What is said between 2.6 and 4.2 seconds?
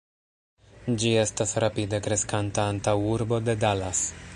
antaŭurbo de Dallas.